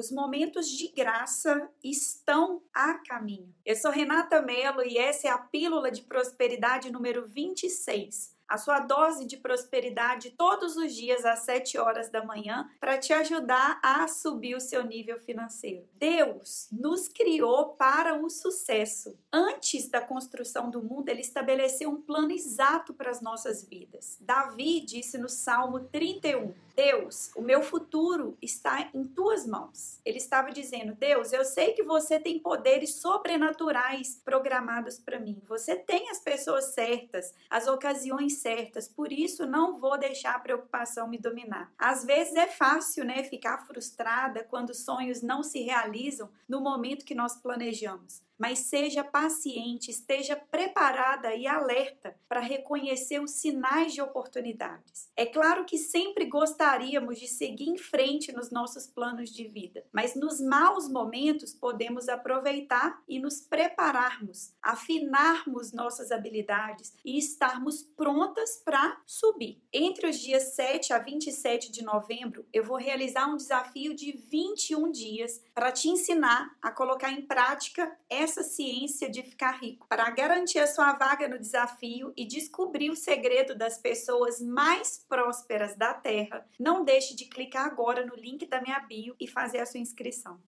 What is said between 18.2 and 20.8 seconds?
o sucesso. Antes da construção